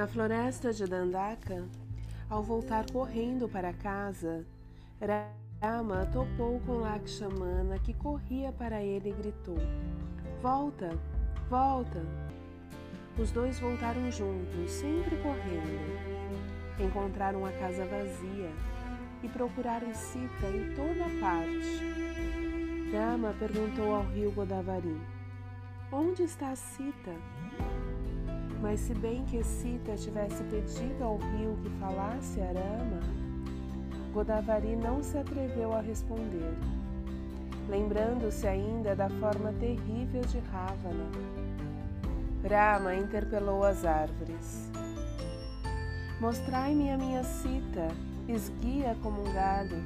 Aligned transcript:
Na 0.00 0.06
floresta 0.06 0.72
de 0.72 0.86
Dandaka, 0.86 1.68
ao 2.30 2.42
voltar 2.42 2.90
correndo 2.90 3.46
para 3.46 3.70
casa, 3.74 4.46
Rama 5.60 6.06
topou 6.06 6.58
com 6.60 6.78
Lakshmana 6.78 7.78
que 7.80 7.92
corria 7.92 8.50
para 8.50 8.82
ele 8.82 9.10
e 9.10 9.12
gritou: 9.12 9.58
Volta, 10.40 10.98
volta! 11.50 12.02
Os 13.18 13.30
dois 13.30 13.60
voltaram 13.60 14.10
juntos, 14.10 14.70
sempre 14.70 15.18
correndo. 15.18 16.80
Encontraram 16.82 17.44
a 17.44 17.52
casa 17.52 17.84
vazia 17.84 18.50
e 19.22 19.28
procuraram 19.28 19.92
Sita 19.92 20.46
em 20.46 20.74
toda 20.74 21.20
parte. 21.20 21.78
Rama 22.90 23.34
perguntou 23.38 23.94
ao 23.94 24.04
rio 24.04 24.32
Godavari: 24.32 24.98
Onde 25.92 26.22
está 26.22 26.56
Sita? 26.56 27.12
Mas 28.60 28.80
se 28.80 28.94
bem 28.94 29.24
que 29.24 29.42
Sita 29.42 29.96
tivesse 29.96 30.42
pedido 30.44 31.02
ao 31.02 31.16
rio 31.16 31.56
que 31.62 31.70
falasse 31.80 32.40
a 32.42 32.46
Rama, 32.46 33.00
Godavari 34.12 34.76
não 34.76 35.02
se 35.02 35.16
atreveu 35.16 35.72
a 35.72 35.80
responder, 35.80 36.54
lembrando-se 37.68 38.46
ainda 38.46 38.94
da 38.94 39.08
forma 39.08 39.52
terrível 39.54 40.20
de 40.22 40.38
Ravana. 40.40 41.10
Rama 42.46 42.94
interpelou 42.94 43.64
as 43.64 43.84
árvores. 43.84 44.70
Mostrai-me 46.20 46.90
a 46.90 46.98
minha 46.98 47.24
cita, 47.24 47.88
esguia 48.28 48.94
como 49.02 49.22
um 49.22 49.32
galho. 49.32 49.78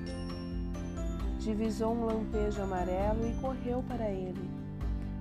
Divisou 1.39 1.95
um 1.95 2.07
lampejo 2.07 2.63
amarelo 2.63 3.25
e 3.29 3.41
correu 3.41 3.85
para 3.87 4.11
ele 4.11 4.64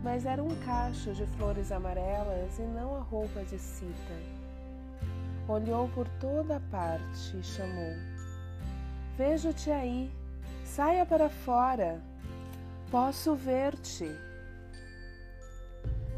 mas 0.03 0.25
era 0.25 0.43
um 0.43 0.53
cacho 0.65 1.13
de 1.13 1.25
flores 1.25 1.71
amarelas 1.71 2.59
e 2.59 2.63
não 2.63 2.97
a 2.97 2.99
roupa 2.99 3.43
de 3.45 3.57
Cita. 3.57 4.13
Olhou 5.47 5.87
por 5.89 6.07
toda 6.19 6.61
parte 6.69 7.37
e 7.37 7.41
chamou: 7.41 7.93
Vejo-te 9.17 9.71
aí, 9.71 10.11
saia 10.65 11.05
para 11.05 11.29
fora, 11.29 12.01
posso 12.91 13.33
ver-te. 13.33 14.11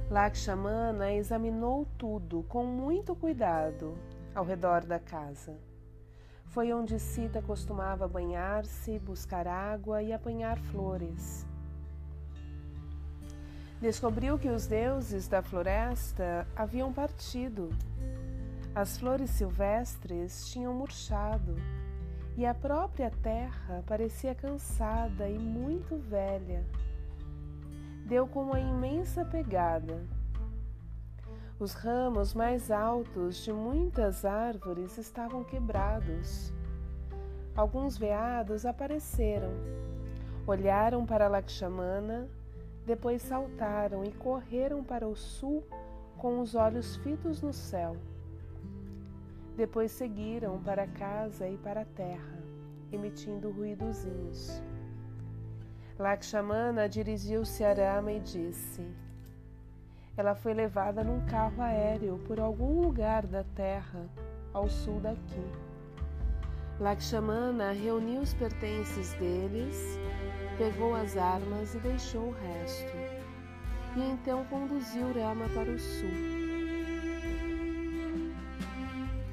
Lakshmana 0.10 1.14
examinou 1.14 1.88
tudo 1.98 2.44
com 2.50 2.66
muito 2.66 3.16
cuidado 3.16 3.98
ao 4.34 4.44
redor 4.44 4.86
da 4.86 5.00
casa. 5.00 5.58
Foi 6.48 6.72
onde 6.72 7.00
Sita 7.00 7.42
costumava 7.42 8.08
banhar-se, 8.08 8.98
buscar 9.00 9.48
água 9.48 10.02
e 10.02 10.14
apanhar 10.14 10.58
flores. 10.58 11.46
Descobriu 13.82 14.40
que 14.40 14.50
os 14.50 14.68
deuses 14.68 15.28
da 15.28 15.42
floresta 15.42 16.48
haviam 16.56 16.94
partido. 16.94 17.70
As 18.74 18.98
flores 18.98 19.30
silvestres 19.32 20.48
tinham 20.48 20.74
murchado 20.74 21.56
e 22.38 22.46
a 22.46 22.54
própria 22.54 23.12
terra 23.22 23.84
parecia 23.86 24.34
cansada 24.34 25.30
e 25.30 25.38
muito 25.38 25.98
velha. 25.98 26.66
Deu 28.06 28.28
com 28.28 28.44
uma 28.44 28.60
imensa 28.60 29.26
pegada. 29.26 30.06
Os 31.60 31.74
ramos 31.74 32.34
mais 32.34 32.72
altos 32.72 33.44
de 33.44 33.52
muitas 33.52 34.24
árvores 34.24 34.98
estavam 34.98 35.44
quebrados. 35.44 36.54
Alguns 37.56 37.98
veados 37.98 38.66
apareceram, 38.66 39.52
olharam 40.46 41.06
para 41.06 41.30
Lakshmana 41.30 42.28
depois 42.86 43.22
saltaram 43.22 44.04
e 44.04 44.12
correram 44.12 44.84
para 44.84 45.08
o 45.08 45.16
sul 45.16 45.64
com 46.18 46.40
os 46.40 46.54
olhos 46.56 46.96
fitos 46.98 47.42
no 47.42 47.52
céu. 47.52 47.98
Depois 49.58 49.92
seguiram 49.92 50.62
para 50.62 50.86
casa 50.86 51.48
e 51.48 51.58
para 51.58 51.82
a 51.82 51.86
terra, 51.86 52.44
emitindo 52.92 53.52
ruidozinhos. 53.52 54.62
Lakshmana 55.98 56.90
dirigiu-se 56.90 57.64
a 57.64 57.74
Rama 57.74 58.12
e 58.12 58.20
disse: 58.20 58.86
Ela 60.18 60.36
foi 60.36 60.54
levada 60.54 61.04
num 61.04 61.26
carro 61.26 61.62
aéreo 61.62 62.20
por 62.28 62.40
algum 62.40 62.82
lugar 62.82 63.26
da 63.26 63.44
terra 63.56 64.10
ao 64.54 64.70
sul 64.70 65.00
daqui. 65.00 65.46
Lakshmana 66.80 67.72
reuniu 67.72 68.22
os 68.22 68.34
pertences 68.34 69.14
deles 69.14 69.98
pegou 70.58 70.96
as 70.96 71.18
armas 71.18 71.74
e 71.76 71.80
deixou 71.80 72.30
o 72.30 72.36
resto. 72.42 72.98
E 73.96 74.02
então 74.02 74.44
conduziu 74.46 75.14
Rama 75.14 75.48
para 75.50 75.72
o 75.72 75.80
sul. 75.80 76.10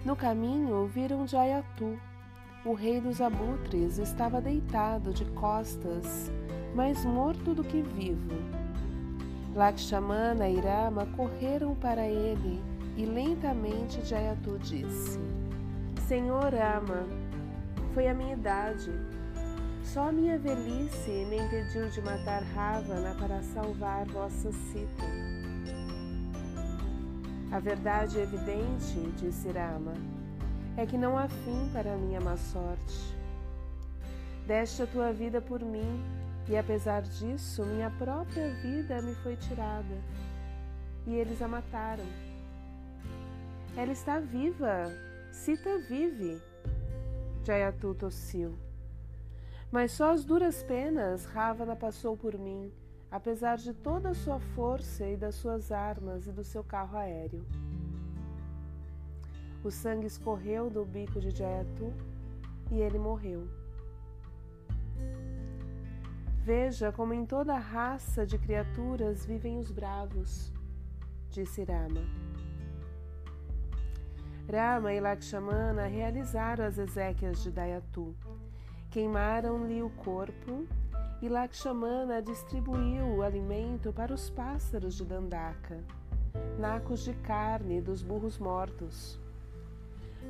No 0.05 0.17
caminho 0.17 0.87
viram 0.87 1.27
Jayatu. 1.27 1.99
O 2.65 2.75
rei 2.75 3.01
dos 3.01 3.21
abutres 3.21 3.99
estava 3.99 4.41
deitado 4.41 5.13
de 5.13 5.25
costas, 5.33 6.31
mais 6.75 7.05
morto 7.05 7.55
do 7.55 7.65
que 7.65 7.83
vivo. 7.83 8.31
Lakshmana 9.55 10.49
e 10.49 10.61
Rama 10.61 11.07
correram 11.17 11.75
para 11.75 12.07
ele 12.07 12.63
e 12.97 13.05
lentamente 13.05 14.05
Jayatu 14.05 14.59
disse: 14.59 15.19
Senhor 16.07 16.55
Rama, 16.55 17.07
foi 17.95 18.07
a 18.07 18.15
minha 18.15 18.35
idade 18.35 18.93
só 19.85 20.09
a 20.09 20.13
minha 20.13 20.39
velhice 20.39 21.11
me 21.29 21.39
impediu 21.39 21.89
de 21.89 22.01
matar 22.01 22.43
Ravana 22.55 23.15
para 23.19 23.43
salvar 23.43 24.07
vossa 24.07 24.51
Sita. 24.53 25.05
A 27.51 27.59
verdade 27.59 28.19
evidente, 28.19 29.13
disse 29.19 29.51
Rama, 29.51 29.93
é 30.77 30.87
que 30.87 30.97
não 30.97 31.19
há 31.19 31.29
fim 31.29 31.69
para 31.73 31.93
a 31.93 31.97
minha 31.99 32.21
má 32.21 32.37
sorte. 32.37 33.15
Deste 34.47 34.83
a 34.83 34.87
tua 34.87 35.13
vida 35.13 35.41
por 35.41 35.61
mim, 35.61 36.03
e 36.49 36.57
apesar 36.57 37.03
disso, 37.03 37.65
minha 37.67 37.91
própria 37.91 38.49
vida 38.63 39.03
me 39.03 39.15
foi 39.17 39.37
tirada, 39.37 39.95
e 41.07 41.15
eles 41.15 41.43
a 41.43 41.49
mataram. 41.49 42.07
Ela 43.77 43.93
está 43.93 44.19
viva, 44.19 44.91
Sita 45.31 45.79
vive. 45.89 46.41
Jayatu 47.45 47.95
tossiu. 47.95 48.57
Mas 49.73 49.93
só 49.93 50.13
as 50.13 50.23
duras 50.23 50.63
penas 50.63 51.25
Ravana 51.25 51.75
passou 51.75 52.15
por 52.15 52.37
mim, 52.39 52.71
apesar 53.11 53.57
de 53.57 53.73
toda 53.73 54.11
a 54.11 54.15
sua 54.15 54.39
força 54.39 55.09
e 55.09 55.17
das 55.17 55.35
suas 55.37 55.73
armas 55.73 56.27
e 56.27 56.31
do 56.31 56.45
seu 56.45 56.63
carro 56.63 56.99
aéreo. 56.99 57.43
O 59.65 59.71
sangue 59.71 60.07
escorreu 60.07 60.69
do 60.69 60.85
bico 60.85 61.19
de 61.19 61.31
Jayatu 61.31 61.91
e 62.71 62.81
ele 62.83 62.99
morreu. 62.99 63.49
Veja 66.45 66.93
como 66.93 67.15
em 67.15 67.25
toda 67.25 67.57
raça 67.57 68.27
de 68.27 68.37
criaturas 68.37 69.25
vivem 69.25 69.59
os 69.59 69.71
bravos, 69.71 70.53
disse 71.31 71.65
Rama. 71.65 72.03
Rama 74.51 74.93
e 74.93 75.01
Lakshmana 75.01 75.87
realizaram 75.87 76.67
as 76.67 76.77
exéquias 76.77 77.43
de 77.43 77.51
Dayatu 77.51 78.15
Queimaram-lhe 78.93 79.83
o 79.83 79.89
corpo 79.89 80.67
e 81.23 81.27
Lakshmana 81.27 82.21
distribuiu 82.21 83.07
o 83.07 83.23
alimento 83.23 83.91
para 83.91 84.13
os 84.13 84.29
pássaros 84.29 84.97
de 84.97 85.07
Dandaka, 85.07 85.83
nacos 86.59 87.03
de 87.03 87.15
carne 87.15 87.81
dos 87.81 88.03
burros 88.03 88.39
mortos. 88.39 89.19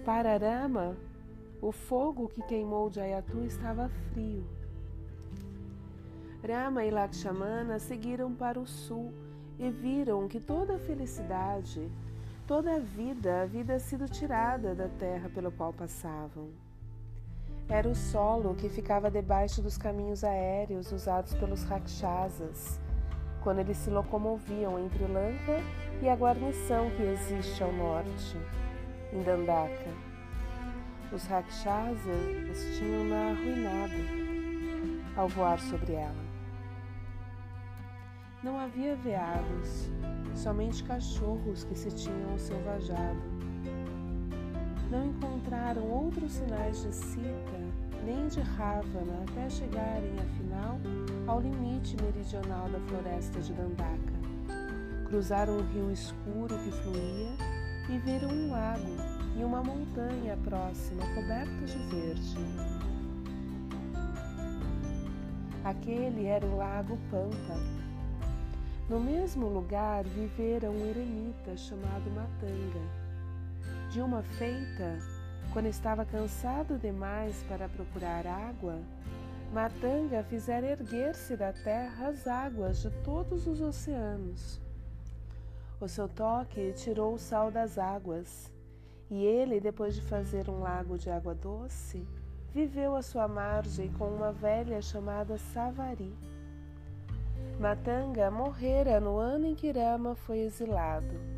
Para 0.04 0.36
Rama, 0.36 0.96
o 1.60 1.72
fogo 1.72 2.28
que 2.28 2.40
queimou 2.42 2.88
Jayatu 2.88 3.42
estava 3.44 3.88
frio. 4.12 4.46
Rama 6.46 6.84
e 6.84 6.90
Lakshmana 6.92 7.80
seguiram 7.80 8.32
para 8.32 8.60
o 8.60 8.66
sul 8.66 9.12
e 9.58 9.70
viram 9.70 10.28
que 10.28 10.38
toda 10.38 10.76
a 10.76 10.78
felicidade, 10.78 11.90
toda 12.46 12.76
a 12.76 12.78
vida 12.78 13.42
havia 13.42 13.80
sido 13.80 14.08
tirada 14.08 14.72
da 14.72 14.88
terra 14.88 15.28
pelo 15.28 15.50
qual 15.50 15.72
passavam. 15.72 16.61
Era 17.68 17.88
o 17.88 17.94
solo 17.94 18.54
que 18.54 18.68
ficava 18.68 19.10
debaixo 19.10 19.62
dos 19.62 19.78
caminhos 19.78 20.24
aéreos 20.24 20.92
usados 20.92 21.32
pelos 21.34 21.62
rakshasas, 21.64 22.80
quando 23.42 23.60
eles 23.60 23.76
se 23.78 23.90
locomoviam 23.90 24.78
entre 24.78 25.04
Lanka 25.04 25.60
e 26.02 26.08
a 26.08 26.14
guarnição 26.14 26.90
que 26.90 27.02
existe 27.02 27.62
ao 27.62 27.72
norte, 27.72 28.36
em 29.12 29.22
Dandaka. 29.22 29.90
Os 31.12 31.24
rakshasas 31.26 32.76
tinham-na 32.78 33.30
arruinado 33.30 33.94
ao 35.16 35.28
voar 35.28 35.58
sobre 35.60 35.94
ela. 35.94 36.32
Não 38.42 38.58
havia 38.58 38.96
veados, 38.96 39.90
somente 40.34 40.82
cachorros 40.84 41.64
que 41.64 41.76
se 41.76 41.90
tinham 41.94 42.36
selvajado 42.38 43.41
não 44.92 45.06
encontraram 45.06 45.82
outros 45.90 46.32
sinais 46.32 46.82
de 46.82 46.94
Sita 46.94 47.58
nem 48.04 48.28
de 48.28 48.40
Ravana 48.40 49.24
até 49.26 49.48
chegarem, 49.48 50.12
afinal, 50.18 50.78
ao 51.26 51.40
limite 51.40 51.96
meridional 52.02 52.68
da 52.68 52.78
floresta 52.80 53.40
de 53.40 53.54
Dandaka. 53.54 54.12
Cruzaram 55.06 55.56
um 55.58 55.66
rio 55.72 55.90
escuro 55.90 56.58
que 56.58 56.70
fluía 56.72 57.30
e 57.88 57.98
viram 57.98 58.28
um 58.28 58.50
lago 58.50 58.96
e 59.38 59.42
uma 59.42 59.62
montanha 59.62 60.36
próxima 60.44 61.06
coberta 61.14 61.64
de 61.64 61.78
verde. 61.88 62.36
Aquele 65.64 66.26
era 66.26 66.44
o 66.44 66.56
lago 66.58 66.98
Pampa. 67.10 67.60
No 68.90 69.00
mesmo 69.00 69.46
lugar 69.46 70.04
vivera 70.04 70.70
um 70.70 70.86
eremita 70.86 71.56
chamado 71.56 72.10
Matanga. 72.10 73.01
De 73.92 74.00
uma 74.00 74.22
feita, 74.22 74.98
quando 75.52 75.66
estava 75.66 76.02
cansado 76.06 76.78
demais 76.78 77.44
para 77.46 77.68
procurar 77.68 78.26
água, 78.26 78.78
Matanga 79.52 80.24
fizera 80.24 80.66
erguer-se 80.66 81.36
da 81.36 81.52
terra 81.52 82.08
as 82.08 82.26
águas 82.26 82.80
de 82.80 82.90
todos 83.04 83.46
os 83.46 83.60
oceanos. 83.60 84.58
O 85.78 85.86
seu 85.86 86.08
toque 86.08 86.72
tirou 86.72 87.12
o 87.12 87.18
sal 87.18 87.50
das 87.50 87.76
águas, 87.76 88.50
e 89.10 89.26
ele, 89.26 89.60
depois 89.60 89.94
de 89.94 90.00
fazer 90.00 90.48
um 90.48 90.60
lago 90.60 90.96
de 90.96 91.10
água 91.10 91.34
doce, 91.34 92.02
viveu 92.50 92.96
à 92.96 93.02
sua 93.02 93.28
margem 93.28 93.92
com 93.92 94.08
uma 94.08 94.32
velha 94.32 94.80
chamada 94.80 95.36
Savari. 95.36 96.16
Matanga 97.60 98.30
morrera 98.30 98.98
no 98.98 99.18
ano 99.18 99.48
em 99.48 99.54
que 99.54 99.70
Rama 99.70 100.14
foi 100.14 100.38
exilado. 100.38 101.31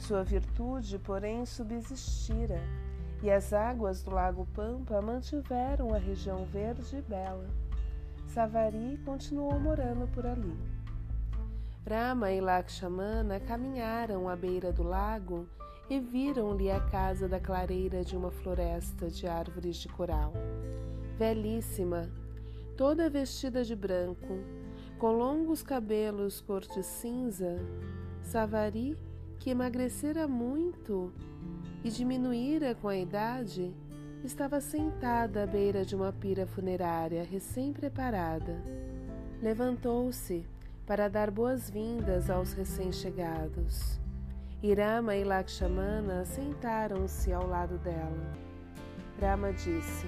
Sua 0.00 0.24
virtude, 0.24 0.98
porém, 0.98 1.44
subsistira 1.44 2.60
e 3.22 3.30
as 3.30 3.52
águas 3.52 4.02
do 4.02 4.10
Lago 4.10 4.46
Pampa 4.54 5.00
mantiveram 5.02 5.94
a 5.94 5.98
região 5.98 6.44
verde 6.46 6.96
e 6.96 7.02
bela. 7.02 7.46
Savari 8.26 8.98
continuou 9.04 9.60
morando 9.60 10.08
por 10.08 10.26
ali. 10.26 10.56
Rama 11.86 12.30
e 12.32 12.40
Lakshmana 12.40 13.38
caminharam 13.40 14.28
à 14.28 14.34
beira 14.34 14.72
do 14.72 14.82
lago 14.82 15.46
e 15.88 16.00
viram-lhe 16.00 16.70
a 16.70 16.80
casa 16.80 17.28
da 17.28 17.38
clareira 17.38 18.02
de 18.02 18.16
uma 18.16 18.30
floresta 18.30 19.08
de 19.08 19.26
árvores 19.26 19.76
de 19.76 19.88
coral. 19.88 20.32
Velhíssima, 21.18 22.10
toda 22.76 23.10
vestida 23.10 23.62
de 23.62 23.76
branco, 23.76 24.38
com 24.98 25.12
longos 25.12 25.62
cabelos 25.62 26.40
cor 26.40 26.62
de 26.62 26.82
cinza, 26.82 27.56
Savari, 28.22 28.96
que 29.40 29.48
emagrecera 29.48 30.28
muito, 30.28 31.10
e 31.82 31.90
diminuíra 31.90 32.74
com 32.74 32.88
a 32.88 32.96
idade, 32.96 33.74
estava 34.22 34.60
sentada 34.60 35.44
à 35.44 35.46
beira 35.46 35.82
de 35.82 35.96
uma 35.96 36.12
pira 36.12 36.46
funerária 36.46 37.24
recém-preparada. 37.24 38.62
Levantou-se 39.42 40.44
para 40.86 41.08
dar 41.08 41.30
boas-vindas 41.30 42.28
aos 42.28 42.52
recém-chegados. 42.52 43.98
Irama 44.62 45.16
e 45.16 45.24
Lakshmana 45.24 46.26
sentaram-se 46.26 47.32
ao 47.32 47.46
lado 47.46 47.78
dela. 47.78 48.34
Rama 49.18 49.54
disse: 49.54 50.06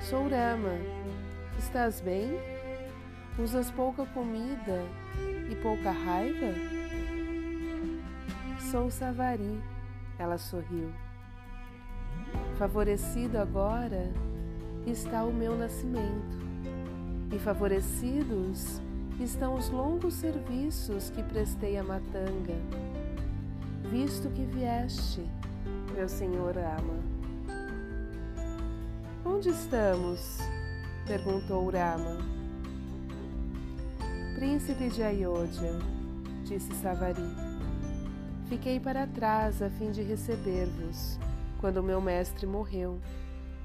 Sou 0.00 0.28
Rama. 0.28 0.74
Estás 1.56 2.00
bem? 2.00 2.32
Usas 3.38 3.70
pouca 3.70 4.04
comida 4.06 4.82
e 5.48 5.54
pouca 5.62 5.92
raiva? 5.92 6.79
Sou 8.70 8.88
Savari 8.88 9.60
ela 10.16 10.38
sorriu. 10.38 10.92
Favorecido 12.56 13.36
agora 13.36 14.12
está 14.86 15.24
o 15.24 15.32
meu 15.32 15.58
nascimento, 15.58 16.38
e 17.34 17.38
favorecidos 17.40 18.80
estão 19.18 19.54
os 19.56 19.70
longos 19.70 20.14
serviços 20.14 21.10
que 21.10 21.20
prestei 21.20 21.78
a 21.78 21.82
Matanga, 21.82 22.54
visto 23.90 24.30
que 24.30 24.44
vieste, 24.44 25.28
meu 25.92 26.08
senhor 26.08 26.56
ama. 26.56 27.02
Onde 29.24 29.48
estamos? 29.48 30.38
perguntou 31.08 31.68
Rama. 31.70 32.18
Príncipe 34.36 34.90
de 34.90 35.02
Ayodhya, 35.02 35.72
disse 36.44 36.72
Savari. 36.76 37.49
Fiquei 38.50 38.80
para 38.80 39.06
trás 39.06 39.62
a 39.62 39.70
fim 39.70 39.92
de 39.92 40.02
receber-vos, 40.02 41.20
quando 41.60 41.84
meu 41.84 42.00
mestre 42.00 42.48
morreu. 42.48 43.00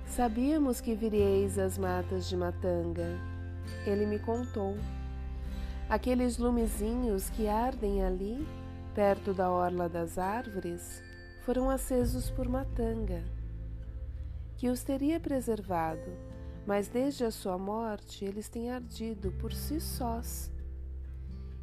Sabíamos 0.05 0.79
que 0.79 0.93
viríeis 0.93 1.57
às 1.57 1.75
matas 1.75 2.29
de 2.29 2.37
Matanga. 2.37 3.19
Ele 3.83 4.05
me 4.05 4.19
contou. 4.19 4.77
Aqueles 5.89 6.37
lumezinhos 6.37 7.31
que 7.31 7.47
ardem 7.47 8.03
ali, 8.03 8.47
perto 8.93 9.33
da 9.33 9.49
orla 9.49 9.89
das 9.89 10.19
árvores, 10.19 11.01
foram 11.43 11.67
acesos 11.67 12.29
por 12.29 12.47
Matanga, 12.47 13.23
que 14.55 14.69
os 14.69 14.83
teria 14.83 15.19
preservado, 15.19 16.11
mas 16.63 16.87
desde 16.87 17.25
a 17.25 17.31
sua 17.31 17.57
morte 17.57 18.23
eles 18.23 18.49
têm 18.49 18.69
ardido 18.69 19.31
por 19.31 19.51
si 19.51 19.81
sós. 19.81 20.51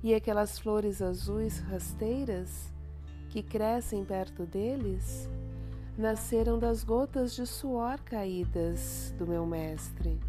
E 0.02 0.12
aquelas 0.12 0.58
flores 0.58 1.00
azuis 1.00 1.60
rasteiras 1.60 2.71
que 3.32 3.43
crescem 3.43 4.05
perto 4.05 4.44
deles 4.44 5.26
nasceram 5.96 6.58
das 6.58 6.84
gotas 6.84 7.34
de 7.34 7.46
suor 7.46 7.99
caídas 8.00 9.14
do 9.17 9.26
meu 9.26 9.46
mestre. 9.46 10.20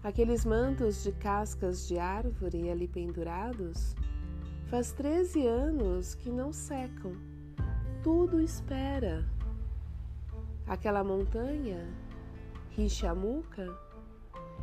Aqueles 0.00 0.44
mantos 0.44 1.02
de 1.02 1.10
cascas 1.10 1.88
de 1.88 1.98
árvore 1.98 2.70
ali 2.70 2.86
pendurados, 2.86 3.96
faz 4.68 4.92
treze 4.92 5.44
anos 5.44 6.14
que 6.14 6.30
não 6.30 6.52
secam, 6.52 7.16
tudo 8.00 8.40
espera. 8.40 9.28
Aquela 10.68 11.02
montanha, 11.02 11.84
Rishamuka, 12.70 13.76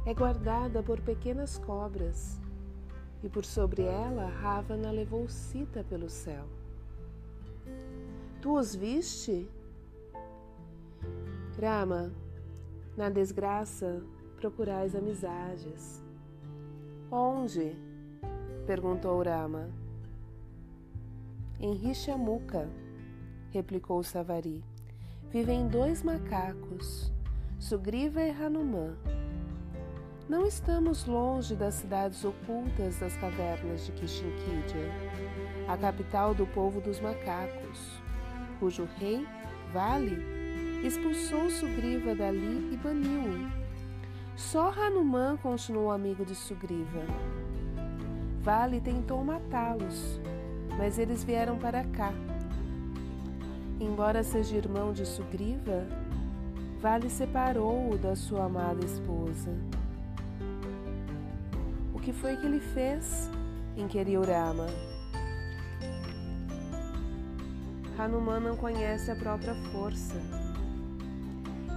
é 0.05 0.13
guardada 0.13 0.81
por 0.81 1.01
pequenas 1.01 1.57
cobras, 1.57 2.39
e 3.21 3.27
por 3.27 3.43
sobre 3.43 3.81
ela 3.81 4.29
Ravana 4.29 4.89
levou 4.89 5.27
Sita 5.27 5.83
pelo 5.83 6.09
céu. 6.09 6.62
Tu 8.43 8.53
os 8.53 8.75
viste? 8.75 9.49
Rama, 11.57 12.11
na 12.97 13.09
desgraça 13.09 14.03
procurais 14.35 14.93
amizades. 14.93 16.03
Onde? 17.09 17.73
perguntou 18.67 19.23
Rama. 19.23 19.69
Em 21.57 21.73
Rishamuka, 21.73 22.69
replicou 23.49 24.03
Savari, 24.03 24.61
vivem 25.29 25.69
dois 25.69 26.03
macacos, 26.03 27.13
Sugriva 27.57 28.21
e 28.21 28.29
Hanuman. 28.29 28.93
Não 30.27 30.45
estamos 30.45 31.05
longe 31.05 31.55
das 31.55 31.75
cidades 31.75 32.25
ocultas 32.25 32.99
das 32.99 33.15
cavernas 33.15 33.85
de 33.85 33.93
Kishinkidya, 33.93 34.91
a 35.65 35.77
capital 35.77 36.35
do 36.35 36.45
povo 36.45 36.81
dos 36.81 36.99
macacos 36.99 38.02
cujo 38.63 38.87
rei, 38.97 39.27
Vale, 39.73 40.23
expulsou 40.85 41.49
Sugriva 41.49 42.15
dali 42.15 42.69
e 42.71 42.77
baniu-o. 42.77 43.51
Só 44.37 44.69
Hanuman 44.71 45.35
continuou 45.35 45.91
amigo 45.91 46.23
de 46.23 46.33
Sugriva. 46.33 47.01
Vale 48.41 48.79
tentou 48.79 49.21
matá-los, 49.21 50.17
mas 50.77 50.97
eles 50.97 51.25
vieram 51.25 51.57
para 51.57 51.83
cá. 51.83 52.13
Embora 53.81 54.23
seja 54.23 54.55
irmão 54.55 54.93
de 54.93 55.05
Sugriva, 55.05 55.85
Vale 56.79 57.09
separou-o 57.09 57.97
da 57.97 58.15
sua 58.15 58.45
amada 58.45 58.85
esposa. 58.85 59.51
O 61.93 61.99
que 61.99 62.13
foi 62.13 62.37
que 62.37 62.45
ele 62.45 62.61
fez? 62.61 63.29
inquiriu 63.75 64.21
Rama. 64.21 64.67
Hanuman 67.97 68.39
não 68.39 68.57
conhece 68.57 69.11
a 69.11 69.15
própria 69.15 69.53
força. 69.71 70.15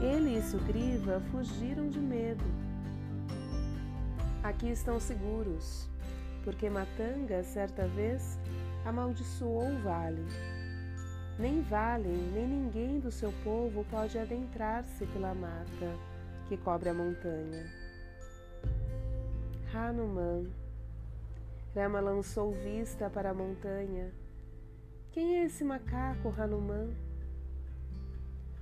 Ele 0.00 0.38
e 0.38 0.42
Sugriva 0.42 1.20
fugiram 1.30 1.90
de 1.90 1.98
medo. 1.98 2.44
Aqui 4.42 4.70
estão 4.70 4.98
seguros, 4.98 5.88
porque 6.42 6.70
Matanga, 6.70 7.42
certa 7.42 7.86
vez, 7.88 8.38
amaldiçoou 8.86 9.68
o 9.68 9.78
vale. 9.82 10.24
Nem 11.38 11.60
Vale, 11.60 12.08
nem 12.32 12.46
ninguém 12.46 12.98
do 12.98 13.10
seu 13.10 13.30
povo 13.44 13.84
pode 13.90 14.18
adentrar-se 14.18 15.04
pela 15.06 15.34
mata 15.34 15.94
que 16.48 16.56
cobre 16.56 16.88
a 16.88 16.94
montanha. 16.94 17.70
Hanuman. 19.74 20.46
Rama 21.74 22.00
lançou 22.00 22.52
vista 22.52 23.10
para 23.10 23.30
a 23.30 23.34
montanha 23.34 24.10
quem 25.16 25.38
é 25.38 25.44
esse 25.46 25.64
macaco, 25.64 26.28
Hanuman? 26.36 26.90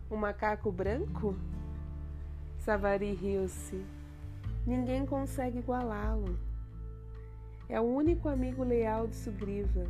Um 0.09 0.15
macaco 0.15 0.71
branco? 0.71 1.35
Savari 2.59 3.13
riu-se. 3.13 3.85
Ninguém 4.65 5.05
consegue 5.05 5.59
igualá-lo. 5.59 6.39
É 7.69 7.81
o 7.81 7.83
único 7.83 8.29
amigo 8.29 8.63
leal 8.63 9.09
de 9.09 9.17
Sugriva. 9.17 9.83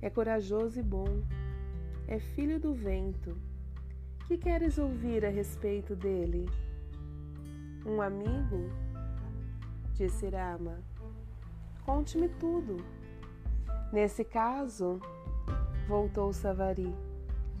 É 0.00 0.08
corajoso 0.08 0.80
e 0.80 0.82
bom. 0.82 1.22
é 2.08 2.18
filho 2.18 2.58
do 2.58 2.72
vento. 2.72 3.36
Que 4.26 4.38
queres 4.38 4.78
ouvir 4.78 5.26
a 5.26 5.28
respeito 5.28 5.94
dele? 5.94 6.48
Um 7.84 8.00
amigo? 8.00 8.70
Disse 9.92 10.26
Rama. 10.30 10.78
Conte-me 11.84 12.30
tudo. 12.30 12.78
Nesse 13.92 14.24
caso, 14.24 14.98
voltou 15.92 16.32
Savari, 16.32 16.90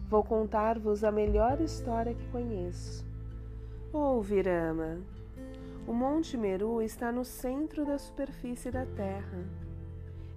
vou 0.08 0.24
contar-vos 0.24 1.04
a 1.04 1.12
melhor 1.12 1.60
história 1.60 2.14
que 2.14 2.26
conheço. 2.28 3.04
Ouve, 3.92 4.40
Rama. 4.40 5.00
O 5.86 5.92
Monte 5.92 6.38
Meru 6.38 6.80
está 6.80 7.12
no 7.12 7.26
centro 7.26 7.84
da 7.84 7.98
superfície 7.98 8.70
da 8.70 8.86
Terra. 8.86 9.44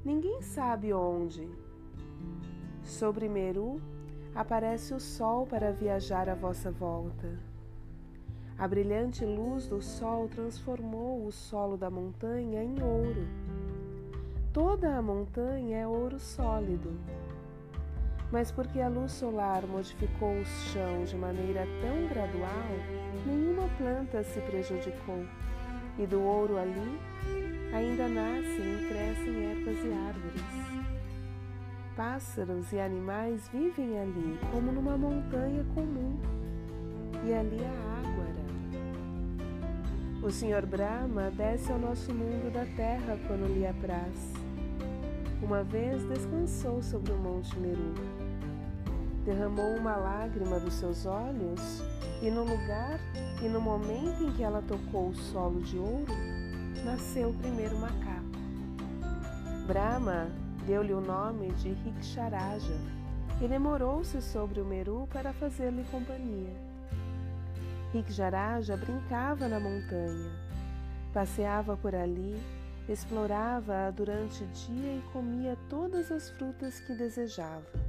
Ninguém 0.04 0.42
sabe 0.42 0.92
onde. 0.92 1.48
Sobre 2.84 3.30
Meru 3.30 3.80
aparece 4.36 4.94
o 4.94 5.00
Sol 5.00 5.48
para 5.48 5.72
viajar 5.72 6.28
à 6.28 6.36
vossa 6.36 6.70
volta. 6.70 7.40
A 8.58 8.68
brilhante 8.68 9.24
luz 9.24 9.68
do 9.70 9.82
Sol 9.82 10.28
transformou 10.28 11.26
o 11.26 11.32
solo 11.32 11.78
da 11.78 11.90
montanha 11.90 12.62
em 12.62 12.76
ouro. 12.84 13.26
Toda 14.52 14.98
a 14.98 15.02
montanha 15.02 15.78
é 15.78 15.88
ouro 15.88 16.20
sólido. 16.20 16.92
Mas 18.36 18.52
porque 18.52 18.82
a 18.82 18.90
luz 18.90 19.14
solar 19.14 19.66
modificou 19.66 20.38
o 20.38 20.44
chão 20.44 21.06
de 21.06 21.16
maneira 21.16 21.66
tão 21.80 22.06
gradual, 22.10 22.68
nenhuma 23.26 23.66
planta 23.78 24.22
se 24.26 24.42
prejudicou, 24.42 25.26
e 25.98 26.06
do 26.06 26.22
ouro 26.22 26.58
ali 26.58 27.00
ainda 27.74 28.10
nascem 28.10 28.74
e 28.74 28.88
crescem 28.90 29.52
ervas 29.52 29.78
e 29.86 29.94
árvores. 29.94 30.42
Pássaros 31.96 32.74
e 32.74 32.80
animais 32.82 33.48
vivem 33.48 33.98
ali 34.02 34.38
como 34.52 34.70
numa 34.70 34.98
montanha 34.98 35.66
comum, 35.74 36.20
e 37.24 37.34
ali 37.34 37.62
há 37.64 38.00
água. 38.02 38.26
O 40.22 40.30
Senhor 40.30 40.66
Brahma 40.66 41.32
desce 41.32 41.72
ao 41.72 41.80
nosso 41.80 42.14
mundo 42.14 42.52
da 42.52 42.66
terra 42.66 43.18
quando 43.30 43.48
lhe 43.48 43.66
apraz 43.66 44.36
uma 45.46 45.64
vez 45.64 46.04
descansou 46.06 46.82
sobre 46.82 47.12
o 47.12 47.18
Monte 47.18 47.56
Meru. 47.60 48.25
Derramou 49.26 49.76
uma 49.76 49.96
lágrima 49.96 50.60
dos 50.60 50.76
seus 50.76 51.06
olhos 51.06 51.82
e 52.22 52.30
no 52.30 52.44
lugar 52.44 53.00
e 53.44 53.50
no 53.50 53.60
momento 53.60 54.24
em 54.24 54.32
que 54.34 54.44
ela 54.44 54.62
tocou 54.62 55.10
o 55.10 55.16
solo 55.16 55.62
de 55.62 55.78
ouro, 55.78 56.14
nasceu 56.84 57.30
o 57.30 57.34
primeiro 57.34 57.78
macaco. 57.78 58.26
Brahma 59.66 60.30
deu-lhe 60.68 60.94
o 60.94 61.02
nome 61.02 61.52
de 61.54 61.74
Riksharaja 61.74 62.78
e 63.42 63.48
demorou-se 63.48 64.22
sobre 64.22 64.62
o 64.62 64.66
Meru 64.66 65.08
para 65.12 65.34
fazer-lhe 65.34 65.84
companhia. 65.86 66.56
Riksharaja 67.92 68.78
brincava 68.78 69.48
na 69.48 69.60
montanha, 69.60 70.32
passeava 71.12 71.76
por 71.76 71.96
ali 71.96 72.40
Explorava-a 72.88 73.90
durante 73.90 74.44
o 74.44 74.48
dia 74.48 74.98
e 74.98 75.04
comia 75.12 75.58
todas 75.68 76.12
as 76.12 76.30
frutas 76.30 76.80
que 76.82 76.94
desejava. 76.94 77.85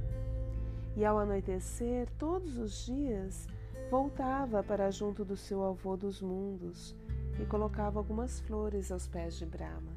E 0.97 1.05
ao 1.05 1.17
anoitecer, 1.17 2.09
todos 2.17 2.57
os 2.57 2.85
dias, 2.85 3.47
voltava 3.89 4.61
para 4.61 4.91
junto 4.91 5.23
do 5.23 5.37
seu 5.37 5.63
avô 5.63 5.95
dos 5.95 6.21
mundos 6.21 6.93
e 7.39 7.45
colocava 7.45 7.99
algumas 7.99 8.41
flores 8.41 8.91
aos 8.91 9.07
pés 9.07 9.37
de 9.37 9.45
Brahma. 9.45 9.93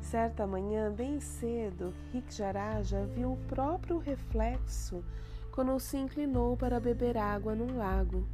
Certa 0.00 0.46
manhã, 0.46 0.92
bem 0.92 1.18
cedo, 1.18 1.92
Rikjaraja 2.12 3.04
viu 3.06 3.32
o 3.32 3.46
próprio 3.48 3.98
reflexo 3.98 5.02
quando 5.50 5.80
se 5.80 5.96
inclinou 5.96 6.56
para 6.56 6.78
beber 6.78 7.16
água 7.16 7.54
num 7.54 7.76
lago 7.76 8.24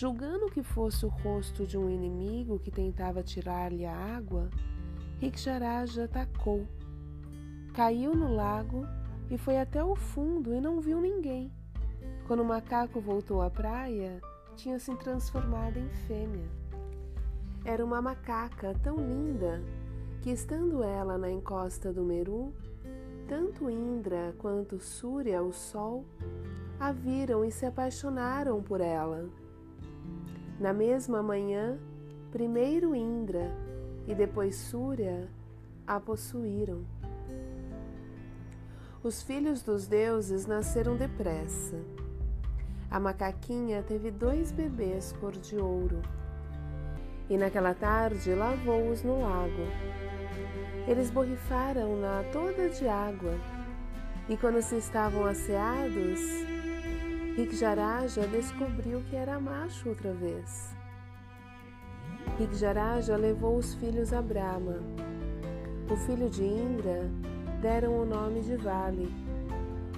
Julgando 0.00 0.46
que 0.46 0.62
fosse 0.62 1.04
o 1.04 1.08
rosto 1.08 1.66
de 1.66 1.76
um 1.76 1.90
inimigo 1.90 2.60
que 2.60 2.70
tentava 2.70 3.20
tirar-lhe 3.20 3.84
a 3.84 3.92
água, 3.92 4.48
Riksharaja 5.18 6.04
atacou. 6.04 6.64
Caiu 7.74 8.14
no 8.14 8.32
lago 8.32 8.86
e 9.30 9.36
foi 9.38 9.58
até 9.58 9.82
o 9.82 9.94
fundo 9.94 10.54
e 10.54 10.60
não 10.60 10.80
viu 10.80 11.00
ninguém. 11.00 11.52
Quando 12.26 12.40
o 12.40 12.44
macaco 12.44 13.00
voltou 13.00 13.42
à 13.42 13.50
praia, 13.50 14.20
tinha 14.56 14.78
se 14.78 14.94
transformado 14.96 15.78
em 15.78 15.88
fêmea. 16.06 16.48
Era 17.64 17.84
uma 17.84 18.00
macaca 18.00 18.74
tão 18.82 18.96
linda 18.96 19.62
que, 20.20 20.30
estando 20.30 20.82
ela 20.82 21.16
na 21.16 21.30
encosta 21.30 21.92
do 21.92 22.02
Meru, 22.02 22.52
tanto 23.28 23.70
Indra 23.70 24.34
quanto 24.38 24.80
Surya, 24.80 25.42
o 25.42 25.52
sol, 25.52 26.04
a 26.80 26.92
viram 26.92 27.44
e 27.44 27.50
se 27.50 27.66
apaixonaram 27.66 28.62
por 28.62 28.80
ela. 28.80 29.28
Na 30.58 30.72
mesma 30.72 31.22
manhã, 31.22 31.78
primeiro 32.32 32.94
Indra 32.94 33.50
e 34.06 34.14
depois 34.14 34.56
Surya 34.56 35.28
a 35.86 36.00
possuíram. 36.00 36.84
Os 39.08 39.22
filhos 39.22 39.62
dos 39.62 39.86
deuses 39.86 40.44
nasceram 40.44 40.94
depressa. 40.94 41.80
A 42.90 43.00
macaquinha 43.00 43.82
teve 43.82 44.10
dois 44.10 44.52
bebês 44.52 45.14
cor 45.18 45.32
de 45.32 45.56
ouro. 45.56 46.02
E 47.30 47.38
naquela 47.38 47.72
tarde 47.72 48.34
lavou-os 48.34 49.02
no 49.02 49.22
lago. 49.22 49.66
Eles 50.86 51.10
borrifaram-na 51.10 52.22
toda 52.30 52.68
de 52.68 52.86
água. 52.86 53.32
E 54.28 54.36
quando 54.36 54.60
se 54.60 54.76
estavam 54.76 55.24
asseados, 55.24 56.20
Rigjaraja 57.34 58.26
descobriu 58.26 59.02
que 59.08 59.16
era 59.16 59.40
macho 59.40 59.88
outra 59.88 60.12
vez. 60.12 60.76
Rigjaraja 62.38 63.16
levou 63.16 63.56
os 63.56 63.72
filhos 63.72 64.12
a 64.12 64.20
Brahma. 64.20 64.80
O 65.90 65.96
filho 65.96 66.28
de 66.28 66.44
Indra 66.44 67.10
deram 67.60 68.00
o 68.00 68.06
nome 68.06 68.40
de 68.40 68.56
Vale 68.56 69.12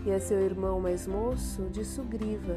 e 0.04 0.10
a 0.10 0.18
seu 0.18 0.40
irmão 0.40 0.80
mais 0.80 1.06
moço 1.06 1.62
de 1.70 1.84
Sugriva. 1.84 2.56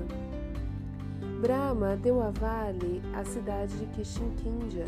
Brahma 1.41 1.98
deu 1.98 2.22
a 2.22 2.29
Vale 2.29 3.01
a 3.13 3.25
cidade 3.25 3.75
de 3.77 3.86
Kishinkindja. 3.88 4.86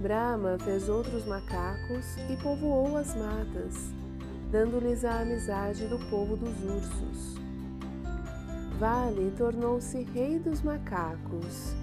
Brahma 0.00 0.58
fez 0.58 0.90
outros 0.90 1.24
macacos 1.24 2.16
e 2.30 2.36
povoou 2.42 2.98
as 2.98 3.16
matas, 3.16 3.90
dando-lhes 4.50 5.06
a 5.06 5.20
amizade 5.20 5.86
do 5.86 5.98
povo 6.10 6.36
dos 6.36 6.62
ursos. 6.62 7.34
Vale 8.78 9.32
tornou-se 9.38 10.02
rei 10.12 10.38
dos 10.38 10.60
macacos. 10.60 11.74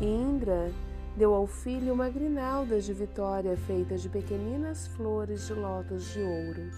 E 0.00 0.06
Indra 0.06 0.70
deu 1.18 1.34
ao 1.34 1.46
filho 1.46 1.92
uma 1.92 2.08
grinalda 2.08 2.80
de 2.80 2.94
vitória 2.94 3.56
feita 3.56 3.98
de 3.98 4.08
pequeninas 4.08 4.86
flores 4.86 5.46
de 5.46 5.52
lótus 5.52 6.12
de 6.12 6.20
ouro. 6.20 6.70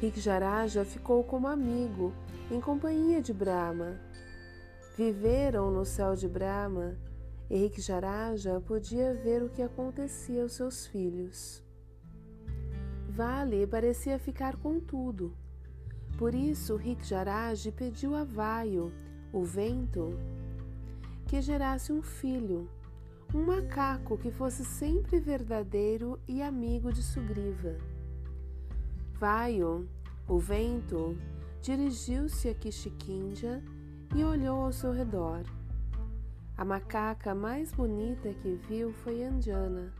Rikjaraja 0.00 0.84
ficou 0.84 1.24
como 1.24 1.48
amigo, 1.48 2.12
em 2.50 2.60
companhia 2.60 3.20
de 3.20 3.32
Brahma. 3.32 3.98
Viveram 4.96 5.70
no 5.70 5.84
céu 5.84 6.14
de 6.14 6.28
Brahma 6.28 6.94
e 7.50 7.56
Rikjaraja 7.56 8.60
podia 8.60 9.14
ver 9.14 9.42
o 9.42 9.48
que 9.48 9.62
acontecia 9.62 10.42
aos 10.42 10.52
seus 10.52 10.86
filhos. 10.86 11.64
Vale 13.08 13.66
parecia 13.66 14.18
ficar 14.18 14.56
com 14.56 14.78
tudo 14.78 15.34
por 16.16 16.32
isso, 16.32 16.76
Rikjaraj 16.76 17.72
pediu 17.72 18.14
a 18.14 18.22
Vaio, 18.22 18.92
o 19.32 19.42
vento, 19.42 20.16
que 21.26 21.40
gerasse 21.40 21.92
um 21.92 22.02
filho, 22.02 22.68
um 23.34 23.44
macaco 23.44 24.16
que 24.16 24.30
fosse 24.30 24.64
sempre 24.64 25.18
verdadeiro 25.18 26.20
e 26.28 26.42
amigo 26.42 26.92
de 26.92 27.02
Sugriva. 27.02 27.76
Vaio, 29.18 29.88
o 30.28 30.38
vento, 30.38 31.16
dirigiu-se 31.62 32.48
a 32.48 32.54
Kishikindja 32.54 33.62
e 34.14 34.22
olhou 34.22 34.64
ao 34.64 34.72
seu 34.72 34.92
redor. 34.92 35.42
A 36.56 36.64
macaca 36.64 37.34
mais 37.34 37.72
bonita 37.72 38.32
que 38.34 38.54
viu 38.68 38.92
foi 38.92 39.24
Anjana. 39.24 39.92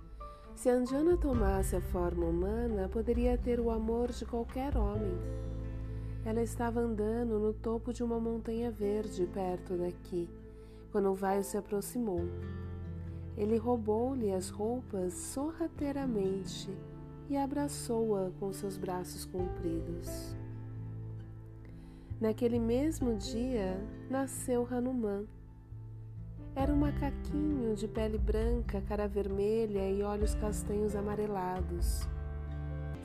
Se 0.55 0.71
Anjana 0.71 1.17
tomasse 1.17 1.75
a 1.75 1.81
forma 1.81 2.27
humana, 2.27 2.89
poderia 2.89 3.37
ter 3.37 3.59
o 3.59 3.71
amor 3.71 4.13
de 4.13 4.25
qualquer 4.25 4.77
homem. 4.77 5.19
Ela 6.25 6.43
estava 6.43 6.81
andando 6.81 7.39
no 7.41 7.53
topo 7.53 7.93
de 7.93 8.05
uma 8.05 8.21
montanha 8.21 8.71
verde 8.71 9.27
perto 9.27 9.77
daqui, 9.77 10.29
quando 10.95 11.11
o 11.11 11.15
vaio 11.15 11.43
se 11.43 11.57
aproximou. 11.57 12.21
Ele 13.37 13.57
roubou-lhe 13.57 14.33
as 14.33 14.49
roupas 14.49 15.13
sorrateiramente 15.13 16.71
e 17.29 17.37
abraçou-a 17.37 18.31
com 18.39 18.53
seus 18.53 18.77
braços 18.77 19.25
compridos. 19.25 20.37
Naquele 22.21 22.61
mesmo 22.61 23.17
dia 23.17 23.77
nasceu 24.09 24.69
Hanuman. 24.71 25.25
Era 26.55 26.73
um 26.73 26.77
macaquinho 26.77 27.75
de 27.75 27.89
pele 27.89 28.17
branca, 28.17 28.81
cara 28.83 29.09
vermelha 29.09 29.91
e 29.91 30.01
olhos 30.01 30.37
castanhos 30.37 30.95
amarelados 30.95 32.07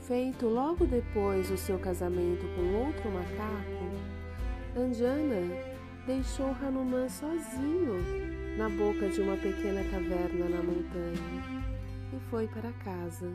feito 0.06 0.46
logo 0.46 0.86
depois 0.86 1.50
do 1.50 1.56
seu 1.56 1.78
casamento 1.78 2.44
com 2.56 2.84
outro 2.84 3.08
macaco, 3.12 4.76
Anjana 4.76 5.69
deixou 6.06 6.54
Hanuman 6.62 7.08
sozinho 7.08 8.30
na 8.56 8.68
boca 8.68 9.08
de 9.08 9.20
uma 9.20 9.36
pequena 9.36 9.82
caverna 9.90 10.48
na 10.48 10.62
montanha 10.62 11.70
e 12.12 12.20
foi 12.30 12.46
para 12.48 12.72
casa. 12.84 13.30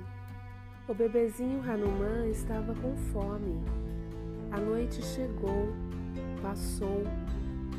O 0.88 0.94
bebezinho 0.94 1.62
Hanuman 1.62 2.28
estava 2.28 2.74
com 2.76 2.96
fome. 3.12 3.64
A 4.52 4.60
noite 4.60 5.02
chegou, 5.04 5.74
passou 6.42 7.04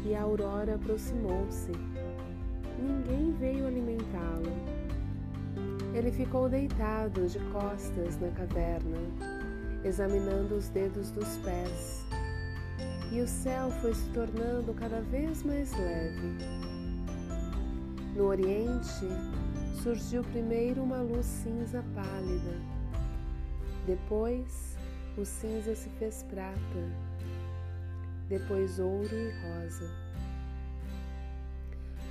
e 0.05 0.15
a 0.15 0.23
aurora 0.23 0.75
aproximou-se. 0.75 1.73
Ninguém 2.79 3.33
veio 3.33 3.67
alimentá-lo. 3.67 4.53
Ele 5.95 6.11
ficou 6.11 6.49
deitado 6.49 7.27
de 7.27 7.39
costas 7.51 8.21
na 8.21 8.29
caverna, 8.31 8.99
examinando 9.85 10.55
os 10.57 10.69
dedos 10.69 11.11
dos 11.11 11.39
pés, 11.39 12.05
e 13.17 13.23
o 13.23 13.27
céu 13.27 13.71
foi 13.81 13.95
se 13.95 14.07
tornando 14.11 14.75
cada 14.75 15.01
vez 15.01 15.43
mais 15.43 15.73
leve. 15.73 16.37
No 18.15 18.27
oriente, 18.27 19.07
surgiu 19.83 20.23
primeiro 20.23 20.83
uma 20.83 21.01
luz 21.01 21.25
cinza 21.25 21.83
pálida. 21.95 22.61
Depois, 23.87 24.77
o 25.17 25.25
cinza 25.25 25.75
se 25.75 25.89
fez 25.99 26.25
prata. 26.25 26.59
Depois, 28.29 28.79
ouro 28.79 29.09
e 29.15 29.31
rosa. 29.31 29.91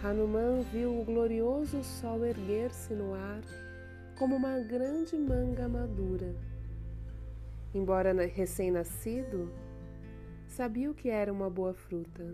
Hanuman 0.04 0.64
viu 0.74 1.00
o 1.00 1.06
glorioso 1.06 1.84
sol 1.84 2.26
erguer-se 2.26 2.96
no 2.96 3.14
ar 3.14 3.44
como 4.18 4.36
uma 4.36 4.58
grande 4.60 5.16
manga 5.16 5.70
madura. 5.70 6.34
Embora 7.76 8.12
recém-nascido, 8.26 9.52
sabia 10.56 10.90
o 10.90 10.94
que 10.94 11.10
era 11.10 11.34
uma 11.34 11.50
boa 11.50 11.74
fruta. 11.74 12.34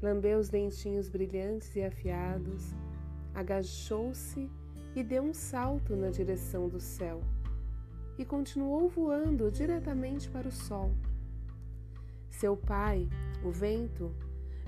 Lambeu 0.00 0.38
os 0.38 0.48
dentinhos 0.48 1.06
brilhantes 1.06 1.76
e 1.76 1.82
afiados, 1.82 2.74
agachou-se 3.34 4.50
e 4.96 5.02
deu 5.02 5.24
um 5.24 5.34
salto 5.34 5.94
na 5.94 6.08
direção 6.08 6.66
do 6.66 6.80
céu 6.80 7.20
e 8.16 8.24
continuou 8.24 8.88
voando 8.88 9.50
diretamente 9.50 10.30
para 10.30 10.48
o 10.48 10.50
sol. 10.50 10.90
Seu 12.30 12.56
pai, 12.56 13.06
o 13.44 13.50
vento, 13.50 14.10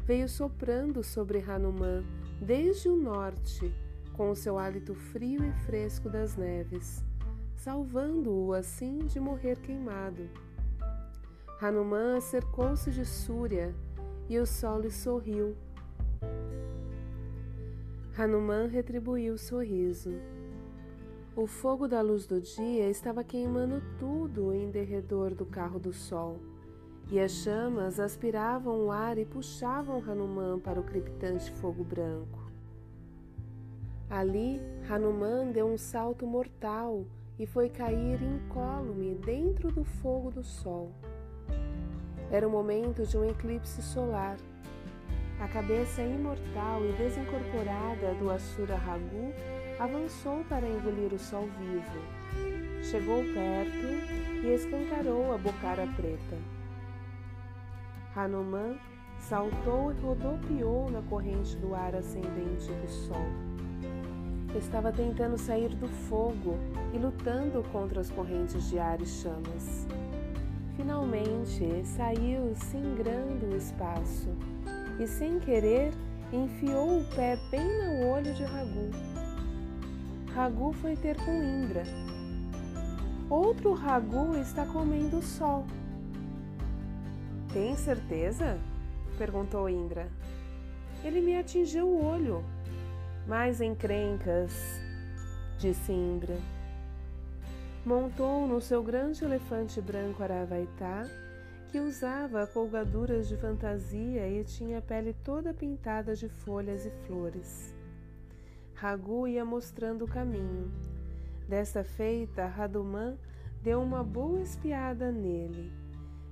veio 0.05 0.29
soprando 0.29 1.03
sobre 1.03 1.39
Hanuman 1.39 2.05
desde 2.43 2.91
o 2.91 2.97
norte, 2.97 3.73
com 4.13 4.31
o 4.31 4.37
seu 4.37 4.59
hálito 4.59 4.95
frio 4.95 5.43
e 5.43 5.53
fresco 5.65 6.11
das 6.11 6.37
neves, 6.37 7.03
salvando-o 7.57 8.53
assim 8.53 8.99
de 8.99 9.19
morrer 9.19 9.59
queimado. 9.61 10.29
Hanuman 11.63 12.19
cercou-se 12.23 12.91
de 12.91 13.05
Súria 13.05 13.75
e 14.31 14.39
o 14.39 14.47
sol 14.47 14.81
lhe 14.81 14.91
sorriu. 14.91 15.55
Hanuman 18.17 18.67
retribuiu 18.67 19.35
o 19.35 19.39
sorriso. 19.39 20.11
O 21.37 21.47
fogo 21.47 21.87
da 21.87 22.01
luz 22.01 22.25
do 22.25 22.41
dia 22.41 22.89
estava 22.89 23.23
queimando 23.23 23.83
tudo 23.99 24.55
em 24.55 24.71
derredor 24.71 25.35
do 25.35 25.45
carro 25.45 25.79
do 25.79 25.93
sol 25.93 26.39
e 27.11 27.21
as 27.21 27.31
chamas 27.31 28.01
aspiravam 28.01 28.87
o 28.87 28.91
ar 28.91 29.19
e 29.19 29.27
puxavam 29.27 30.03
Hanuman 30.03 30.59
para 30.61 30.81
o 30.81 30.83
crepitante 30.83 31.53
fogo 31.53 31.85
branco. 31.85 32.41
Ali, 34.09 34.63
Hanuman 34.89 35.53
deu 35.53 35.67
um 35.67 35.77
salto 35.77 36.27
mortal 36.27 37.05
e 37.39 37.45
foi 37.45 37.69
cair 37.69 38.19
incólume 38.23 39.15
dentro 39.15 39.71
do 39.71 39.85
fogo 39.85 40.31
do 40.31 40.43
sol. 40.43 40.91
Era 42.31 42.47
o 42.47 42.51
momento 42.51 43.05
de 43.05 43.19
um 43.19 43.25
eclipse 43.25 43.83
solar. 43.83 44.37
A 45.41 45.49
cabeça 45.49 46.03
imortal 46.03 46.85
e 46.85 46.93
desincorporada 46.93 48.15
do 48.15 48.31
Asura 48.31 48.77
Ragu 48.77 49.33
avançou 49.81 50.45
para 50.45 50.69
engolir 50.69 51.13
o 51.13 51.19
sol 51.19 51.49
vivo. 51.59 52.83
Chegou 52.85 53.25
perto 53.35 54.45
e 54.45 54.55
escancarou 54.55 55.35
a 55.35 55.39
bocara 55.39 55.89
preta. 55.97 56.37
Hanuman 58.15 58.77
saltou 59.19 59.93
e 59.93 60.01
rodopiou 60.01 60.91
na 60.91 61.03
corrente 61.03 61.57
do 61.57 61.75
ar 61.75 61.97
ascendente 61.97 62.71
do 62.71 62.89
sol. 62.89 63.27
Estava 64.57 64.93
tentando 64.93 65.39
sair 65.39 65.71
do 65.71 65.89
fogo 65.89 66.57
e 66.93 66.99
lutando 66.99 67.63
contra 67.73 68.01
as 68.01 68.11
correntes 68.11 68.69
de 68.69 68.79
ar 68.79 69.01
e 69.01 69.07
chamas. 69.07 69.87
Finalmente 70.81 71.85
saiu 71.85 72.55
singrando 72.57 73.49
o 73.53 73.55
espaço 73.55 74.35
e, 74.99 75.07
sem 75.07 75.39
querer, 75.39 75.93
enfiou 76.33 77.01
o 77.01 77.05
pé 77.15 77.37
bem 77.51 77.61
no 77.61 78.09
olho 78.09 78.33
de 78.33 78.43
Ragu. 78.43 78.89
Ragu 80.35 80.73
foi 80.73 80.97
ter 80.97 81.23
com 81.23 81.33
Indra. 81.33 81.83
Outro 83.29 83.75
Ragu 83.75 84.35
está 84.39 84.65
comendo 84.65 85.19
o 85.19 85.23
sol. 85.23 85.67
Tem 87.53 87.77
certeza? 87.77 88.59
perguntou 89.19 89.69
Indra. 89.69 90.09
Ele 91.05 91.21
me 91.21 91.37
atingiu 91.37 91.87
o 91.87 92.03
olho. 92.03 92.43
Mais 93.29 93.61
encrencas, 93.61 94.81
disse 95.59 95.93
Indra. 95.93 96.39
Montou 97.85 98.47
no 98.47 98.61
seu 98.61 98.83
grande 98.83 99.25
elefante 99.25 99.81
branco 99.81 100.23
Aravaitá, 100.23 101.07
que 101.69 101.81
usava 101.81 102.47
colgaduras 102.47 103.29
de 103.29 103.37
fantasia 103.37 104.29
e 104.29 104.45
tinha 104.45 104.79
a 104.79 104.83
pele 104.83 105.15
toda 105.25 105.55
pintada 105.55 106.15
de 106.15 106.29
folhas 106.29 106.85
e 106.85 106.91
flores. 107.07 107.75
Ragu 108.75 109.27
ia 109.27 109.45
mostrando 109.45 110.05
o 110.05 110.09
caminho. 110.09 110.71
Desta 111.49 111.83
feita, 111.83 112.47
Raduman 112.47 113.17
deu 113.63 113.81
uma 113.81 114.03
boa 114.05 114.41
espiada 114.41 115.11
nele 115.11 115.81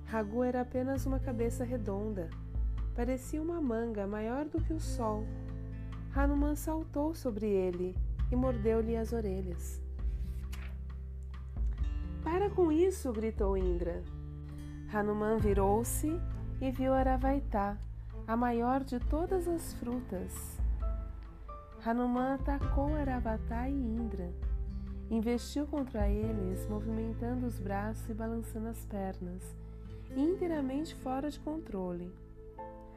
Ragu 0.09 0.43
era 0.43 0.61
apenas 0.61 1.05
uma 1.05 1.19
cabeça 1.19 1.63
redonda. 1.63 2.31
Parecia 2.95 3.39
uma 3.39 3.61
manga 3.61 4.07
maior 4.07 4.45
do 4.45 4.59
que 4.59 4.73
o 4.73 4.79
sol. 4.79 5.23
Hanuman 6.15 6.55
saltou 6.55 7.13
sobre 7.13 7.45
ele 7.45 7.95
e 8.31 8.35
mordeu-lhe 8.35 8.97
as 8.97 9.13
orelhas. 9.13 9.79
Para 12.23 12.49
com 12.49 12.71
isso! 12.71 13.11
gritou 13.11 13.57
Indra. 13.57 14.03
Hanuman 14.93 15.37
virou-se 15.37 16.19
e 16.61 16.71
viu 16.71 16.93
Aravaitá, 16.93 17.77
a 18.27 18.35
maior 18.35 18.83
de 18.83 18.99
todas 18.99 19.47
as 19.47 19.73
frutas. 19.73 20.59
Hanuman 21.85 22.35
atacou 22.35 22.95
Aravatá 22.95 23.69
e 23.69 23.73
Indra. 23.73 24.31
Investiu 25.09 25.65
contra 25.65 26.07
eles, 26.07 26.67
movimentando 26.67 27.47
os 27.47 27.59
braços 27.59 28.09
e 28.09 28.13
balançando 28.13 28.67
as 28.67 28.85
pernas 28.85 29.55
inteiramente 30.15 30.95
fora 30.95 31.29
de 31.29 31.39
controle. 31.39 32.11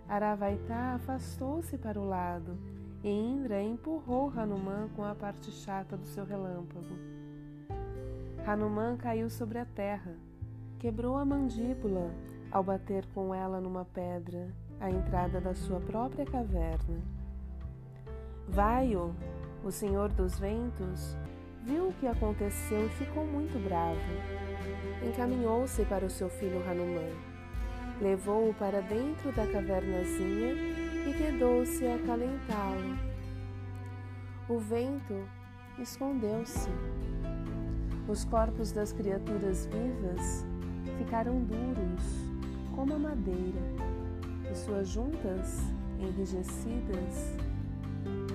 Aravaitá 0.08 0.94
afastou-se 0.94 1.78
para 1.78 1.98
o 1.98 2.08
lado 2.08 2.58
e 3.02 3.10
Indra 3.10 3.62
empurrou 3.62 4.30
Hanuman 4.30 4.88
com 4.94 5.04
a 5.04 5.14
parte 5.14 5.50
chata 5.50 5.96
do 5.96 6.06
seu 6.06 6.24
relâmpago. 6.24 7.11
Hanuman 8.44 8.96
caiu 8.96 9.30
sobre 9.30 9.58
a 9.58 9.64
terra, 9.64 10.16
quebrou 10.80 11.16
a 11.16 11.24
mandíbula 11.24 12.10
ao 12.50 12.62
bater 12.62 13.06
com 13.14 13.32
ela 13.32 13.60
numa 13.60 13.84
pedra 13.84 14.48
à 14.80 14.90
entrada 14.90 15.40
da 15.40 15.54
sua 15.54 15.78
própria 15.80 16.26
caverna. 16.26 17.00
Vaio, 18.48 19.14
o 19.62 19.70
senhor 19.70 20.08
dos 20.08 20.40
ventos, 20.40 21.16
viu 21.62 21.88
o 21.88 21.92
que 21.92 22.06
aconteceu 22.08 22.84
e 22.84 22.90
ficou 22.90 23.24
muito 23.24 23.62
bravo. 23.62 24.00
Encaminhou-se 25.08 25.84
para 25.84 26.04
o 26.04 26.10
seu 26.10 26.28
filho 26.28 26.68
Hanuman. 26.68 27.14
Levou-o 28.00 28.52
para 28.54 28.80
dentro 28.80 29.30
da 29.30 29.46
cavernazinha 29.46 30.52
e 31.08 31.14
quedou-se 31.16 31.86
a 31.86 31.94
acalentá-lo. 31.94 32.98
O 34.48 34.58
vento 34.58 35.14
escondeu-se. 35.78 36.68
Os 38.08 38.24
corpos 38.24 38.72
das 38.72 38.92
criaturas 38.92 39.66
vivas 39.66 40.44
ficaram 40.98 41.40
duros 41.44 42.02
como 42.74 42.94
a 42.94 42.98
madeira 42.98 43.60
e 44.50 44.54
suas 44.56 44.88
juntas, 44.88 45.60
enrijecidas, 46.00 47.36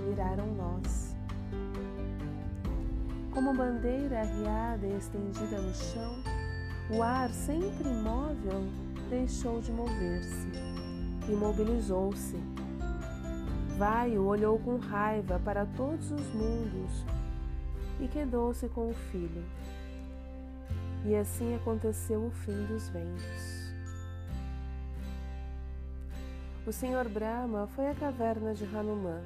viraram 0.07 0.47
nós. 0.55 1.15
Como 3.33 3.53
bandeira 3.53 4.21
arriada 4.21 4.87
e 4.87 4.97
estendida 4.97 5.59
no 5.59 5.73
chão, 5.75 6.15
o 6.89 7.03
ar, 7.03 7.29
sempre 7.29 7.89
imóvel, 7.89 8.63
deixou 9.09 9.59
de 9.59 9.71
mover-se. 9.73 10.47
Imobilizou-se. 11.29 12.37
Vaio 13.77 14.23
olhou 14.23 14.57
com 14.59 14.77
raiva 14.77 15.39
para 15.43 15.65
todos 15.65 16.09
os 16.09 16.33
mundos 16.33 17.16
e 17.99 18.07
quedou-se 18.07 18.67
com 18.69 18.89
o 18.89 18.93
filho. 18.93 19.43
E 21.05 21.15
assim 21.15 21.55
aconteceu 21.55 22.25
o 22.25 22.31
fim 22.31 22.65
dos 22.65 22.89
ventos. 22.89 23.67
O 26.65 26.71
Senhor 26.71 27.07
Brahma 27.07 27.67
foi 27.67 27.87
à 27.87 27.95
caverna 27.95 28.53
de 28.53 28.65
Hanuman 28.65 29.21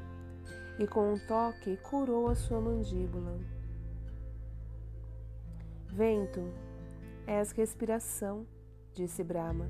e 0.78 0.86
com 0.86 1.14
um 1.14 1.18
toque 1.18 1.78
curou 1.78 2.28
a 2.28 2.36
sua 2.36 2.62
mandíbula. 2.62 3.40
Vento, 5.88 6.42
és 7.26 7.52
respiração, 7.52 8.46
disse 8.94 9.24
Brahma. 9.24 9.68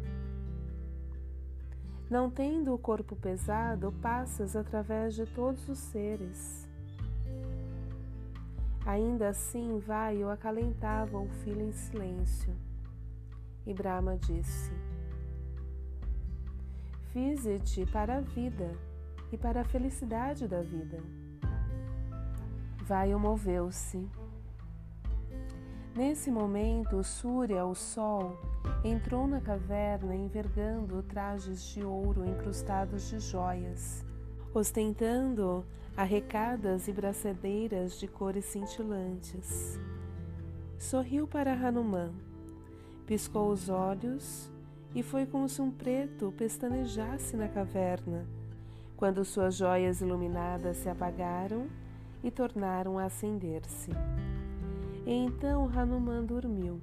Não 2.10 2.30
tendo 2.30 2.74
o 2.74 2.78
corpo 2.78 3.16
pesado, 3.16 3.94
passas 4.02 4.56
através 4.56 5.16
de 5.16 5.26
todos 5.26 5.68
os 5.70 5.80
seres. 5.80 6.68
Ainda 8.86 9.30
assim, 9.30 9.80
vai 9.80 10.24
o 10.24 10.30
acalentava 10.30 11.18
o 11.18 11.28
filho 11.28 11.62
em 11.62 11.72
silêncio. 11.72 12.56
E 13.66 13.74
Brahma 13.74 14.18
disse: 14.18 14.72
Fize-te 17.12 17.86
para 17.86 18.18
a 18.18 18.22
vida 18.22 18.72
e 19.32 19.38
para 19.38 19.62
a 19.62 19.66
felicidade 19.66 20.48
da 20.48 20.62
vida. 20.62 21.00
Vai 22.84 23.14
moveu-se. 23.20 24.10
Nesse 25.96 26.32
momento, 26.32 27.04
Surya, 27.04 27.66
o 27.66 27.76
sol, 27.76 28.40
entrou 28.84 29.28
na 29.28 29.42
caverna 29.42 30.16
envergando 30.16 31.04
trajes 31.04 31.64
de 31.66 31.84
ouro 31.84 32.26
incrustados 32.26 33.10
de 33.10 33.20
joias, 33.20 34.06
ostentando 34.54 35.66
arrecadas 35.96 36.88
e 36.88 36.94
bracedeiras 36.94 38.00
de 38.00 38.08
cores 38.08 38.46
cintilantes. 38.46 39.80
Sorriu 40.78 41.28
para 41.28 41.54
Hanuman, 41.54 42.12
piscou 43.06 43.52
os 43.52 43.70
olhos 43.70 44.52
e 44.94 45.02
foi 45.02 45.26
como 45.26 45.48
se 45.48 45.62
um 45.62 45.72
preto 45.72 46.34
pestanejasse 46.38 47.38
na 47.38 47.48
caverna, 47.48 48.26
quando 48.98 49.24
suas 49.24 49.56
joias 49.56 50.02
iluminadas 50.02 50.78
se 50.78 50.90
apagaram 50.90 51.68
e 52.24 52.30
tornaram 52.30 53.00
a 53.00 53.06
acender-se. 53.06 53.92
Então 55.06 55.70
Hanuman 55.74 56.24
dormiu, 56.24 56.82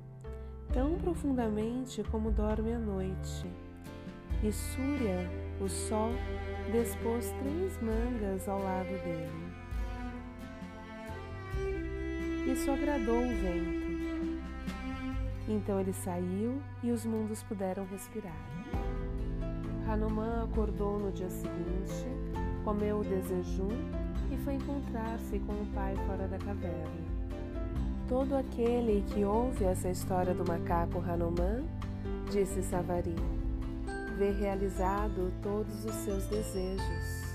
tão 0.73 0.97
profundamente 0.97 2.03
como 2.05 2.31
dorme 2.31 2.73
à 2.73 2.79
noite. 2.79 3.47
E 4.43 4.53
Surya, 4.53 5.29
o 5.61 5.69
sol, 5.69 6.11
dispôs 6.73 7.33
três 7.43 7.83
mangas 7.83 8.49
ao 8.49 8.63
lado 8.63 8.89
dele. 9.05 9.49
Isso 12.53 12.71
agradou 12.71 13.19
o 13.19 13.29
vento 13.29 13.89
então 15.49 15.81
ele 15.81 15.93
saiu 15.93 16.61
e 16.83 16.91
os 16.91 17.07
mundos 17.07 17.43
puderam 17.43 17.87
respirar. 17.87 18.37
Hanuman 19.89 20.45
acordou 20.45 20.99
no 20.99 21.11
dia 21.11 21.31
seguinte, 21.31 22.07
comeu 22.65 22.99
o 22.99 23.05
desejum 23.05 23.71
e 24.31 24.37
foi 24.45 24.55
encontrar-se 24.55 25.39
com 25.41 25.53
o 25.53 25.67
pai 25.75 25.97
fora 26.07 26.29
da 26.29 26.39
caverna. 26.39 27.09
Todo 28.07 28.37
aquele 28.37 29.03
que 29.09 29.25
ouve 29.25 29.65
essa 29.65 29.89
história 29.89 30.35
do 30.35 30.47
macaco 30.47 30.99
Hanuman, 30.99 31.65
disse 32.31 32.63
Savari, 32.63 33.15
vê 34.19 34.31
realizado 34.33 35.33
todos 35.41 35.85
os 35.85 35.95
seus 35.95 36.25
desejos. 36.25 37.28